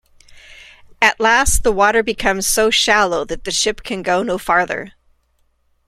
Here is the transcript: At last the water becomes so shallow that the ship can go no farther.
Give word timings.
At 0.99 1.19
last 1.19 1.61
the 1.61 1.71
water 1.71 2.01
becomes 2.01 2.47
so 2.47 2.71
shallow 2.71 3.23
that 3.25 3.43
the 3.43 3.51
ship 3.51 3.83
can 3.83 4.01
go 4.01 4.23
no 4.23 4.39
farther. 4.39 4.93